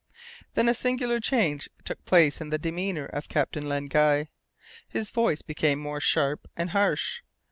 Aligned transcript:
Then 0.55 0.67
a 0.67 0.73
singular 0.73 1.19
change 1.19 1.69
took 1.85 2.03
place 2.05 2.41
in 2.41 2.49
the 2.49 2.57
demeanour 2.57 3.05
of 3.05 3.29
Captain 3.29 3.69
Len 3.69 3.85
Guy. 3.85 4.29
His 4.87 5.11
voice 5.11 5.43
became 5.43 5.77
more 5.77 6.01
sharp 6.01 6.47
and 6.57 6.71
harsh. 6.71 7.21